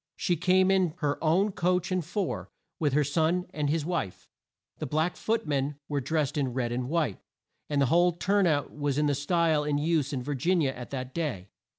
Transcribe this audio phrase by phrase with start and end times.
[0.15, 4.27] She came in her own coach and four, with her son and his wife.
[4.79, 7.19] The black foot men were drest in red and white,
[7.69, 10.65] and the whole turn out was in the style in use in Vir gin i
[10.65, 11.49] a at that day.